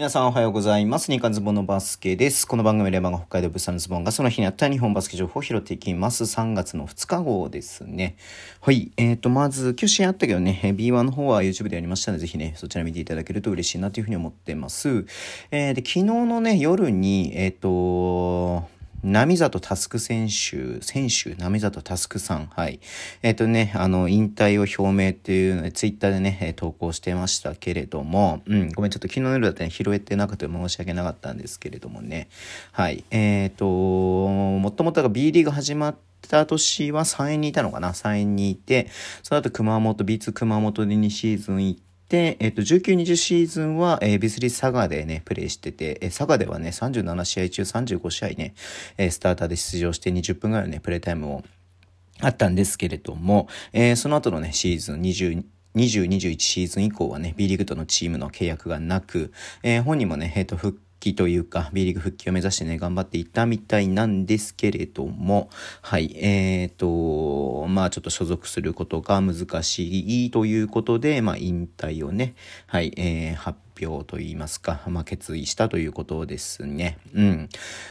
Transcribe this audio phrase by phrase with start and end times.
[0.00, 1.12] 皆さんおはようございます。
[1.12, 2.46] 日刊ズボンのバスケです。
[2.46, 6.24] この番組レバーが北海道物産のズボンがその日にあった日本バスケ情報を拾っていきます。
[6.24, 8.16] 3月の2日号ですね。
[8.62, 8.92] はい。
[8.96, 15.04] えっ、ー、と、まず、今日試合あったけどね、B1 の方は YouTube でやりましたので、ぜひね、そちら見ていただけると嬉しいなというふうに思ってます。
[15.50, 18.70] えー、で、昨日のね、夜に、えっ、ー、と、
[19.02, 22.80] 波里佑選手、選手、波里佑さん、はい。
[23.22, 32.28] えっ、ー、とね、あの、引退を表明っていうので、ツイッターでね、投稿してましたけれども、うん、ごめん、ちょっと昨日の夜だったね、拾えてなくて申し訳なかったんですけれどもね。
[32.72, 33.04] はい。
[33.10, 38.88] えっ、ー、と、もともとが B リーグ始まって、た年は3円にいたのかな ?3 円にいて、
[39.22, 41.80] その後熊本、B2 熊本で2シーズン行っ、
[42.10, 48.54] で、えっと、19、20シーズンは、えー、ビスリー佐賀でね、プレイしてて、えー、佐賀ではね、37試合中35試合ね、
[48.98, 51.44] えー、スターターで出場して20分ぐらいのね、プレイタイムを
[52.20, 55.44] あったんですけれども、えー、その後のね、シーズン20、
[55.76, 65.48] 20、21シーズン以降はね、B リーグとのチームの契約がなく、えー、本人もね、えっ、ー、と、復帰というか、B リーグ復帰を目指してね、頑張っていたみたいなんですけれども、
[65.80, 72.34] はい、えっ、ー、と、まあちょっと所属することが難しいということで、まあ引退をね、
[72.66, 76.98] はい、えー、発表といいますか、まあ、決意したということですね。
[77.14, 77.48] うん。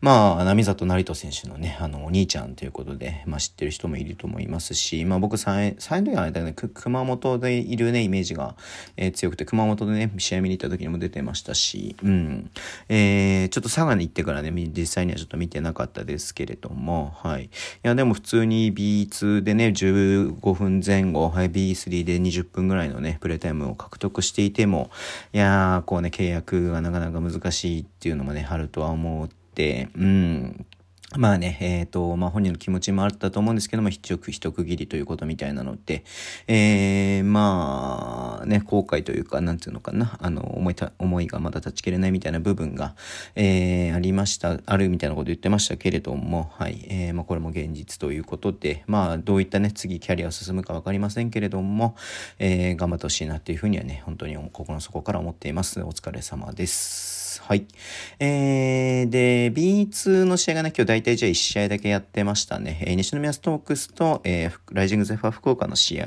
[0.00, 8.56] まあ、波里成人選手のね、あの、お兄ちゃんということで、まあ、知ってる人もいると思いますし、まあ、僕、最初の間ね、熊本でいるね、イメージが、
[8.96, 12.50] えー、強くて、熊本でね、試合見に行った時にも出てましたし、うん。
[12.88, 17.44] えー、ちょっと佐賀に行ってからね、実際にはちょっと見てなかったですけれども、はい。
[17.44, 17.48] い
[17.82, 24.90] や、でも普通に B2 でね、ね15分前後、はい、B3 で20分ぐらいのね、プレータイムを獲得していても、
[25.32, 30.66] いやー、こうね、契約がなかなか難しいっていうのもね、あるとは思って、うん、
[31.18, 36.04] まあね、えっ、ー、と、まあ本人の気持ちもあったと思うんですけども、一区一区切りということみたいなので、
[36.46, 42.94] えー、まあね、後悔というか、なんていうのかな、あの、思いた、思いがまだ断ち切れないみたいな部分が、
[43.34, 51.94] えー、ありました、あるみたいなこと言ってましたけれども、はい、えー、まあこれも現実ということで、まあどういったね、次キャリアを進むかわかりませんけれども、
[52.38, 55.82] えー、頑張ってほしいなっていうふうにはね、本当に心の底から思っています。
[55.82, 57.21] お疲れ様です。。
[57.52, 57.66] はい。
[58.18, 62.82] えー、で、B2 の試合がね、今日大体じゃあ1試合だけやってましたね。
[62.86, 66.06] えー、西宮ストークスと、えー、ライジングゼファー福岡の試合、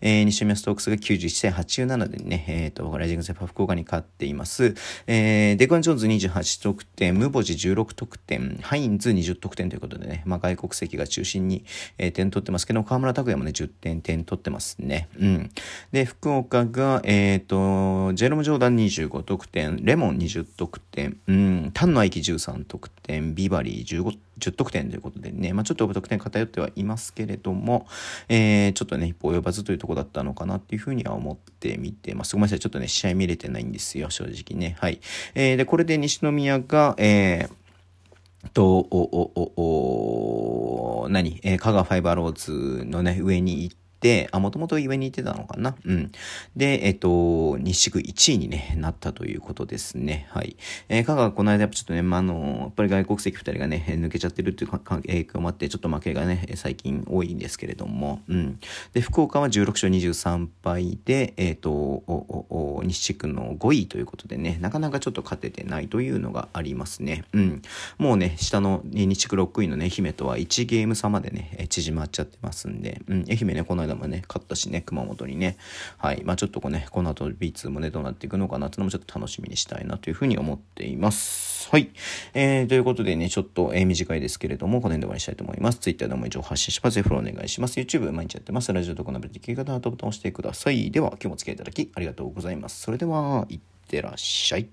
[0.00, 4.76] えー、西宮ストークスが91対87でね、えっ、ー、と、ライジングゼファー福岡に勝っています。
[5.08, 11.64] えー、デコン・ジョーンズ28得点、ムボジ16得点、ハインズ20得点ということでね、まあ、外国籍が中心に、
[11.98, 15.08] えー、点取ってますけど、河村拓也もね、10点、点取ってますね。
[15.18, 15.50] うん。
[15.90, 21.18] で、福岡が、えっ、ー、と、ジェロム・ジョーダン25得点、レモン20得点、点。
[21.26, 27.86] うん、タンの愛機13得点、ビバリー15、10得点ということでね、まあちょっと得点偏ってはいますけれども、
[28.28, 32.14] えー、ちょっとね、一歩及ばずというとこだったのかなっていうふうには思ってみて。
[32.14, 32.34] ます。
[32.34, 34.76] ごめんなさい、ちょっとね、試合見れてないんですよ、正直ね。
[34.80, 35.00] はい。
[35.34, 41.40] えー、で、これで西宮が、えー、と、お、お、お、お、何？
[41.42, 45.74] えー、香川ファイバーローズのね、上に行って、て、あ、もともと上に行ってたのかな？
[45.84, 46.12] うん。
[46.56, 50.26] で、えっと、西地区1位に、ね、なったということですね。
[50.30, 50.56] はい。
[50.88, 58.58] えー、香川この間やっぱちょっとね、まあ、あの、やっぱり外国籍2人がね、抜けちゃってるっていう影響もあって、ちょっと負けがね、最近多いんですけれども、うん。
[58.92, 67.24] で、福岡は16勝23敗で、えっ、と、おお西地区の5位ということでね、なかなかちょっと勝ててないというのがありますね。
[67.32, 67.62] うん。
[67.98, 75.56] もうね、下の西地区6位のね、愛媛とは1ゲーム差までね、縮まっちゃってますんで、うん、愛媛ね、このもね、勝ったしね、熊本にね。
[75.98, 76.22] はい。
[76.24, 81.68] まあちょっとこうね、この後 B2 もね、どうなっていくのかなっていうのもちょっと楽しみにしたいなというふうに思っています。
[81.70, 81.90] はい。
[82.34, 85.78] えー、ということでね、ちょっと、えー、短いですけれども、この辺で終わりにしたいと思います。
[85.78, 87.02] Twitter でも以上発信します。
[87.02, 87.78] フォローお願いします。
[87.80, 88.72] YouTube 毎日やってます。
[88.72, 90.90] ラジオとこのべできる方はボタンを押してください。
[90.90, 92.82] では、今日もお付き合いいただきありがとうございます。
[92.82, 94.68] それでは、いってらっしゃい。